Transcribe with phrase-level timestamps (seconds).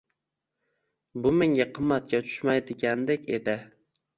[1.27, 3.57] Bu menga qimmatga tushmaydigandek edi